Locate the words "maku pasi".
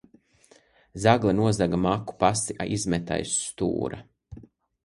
1.83-2.57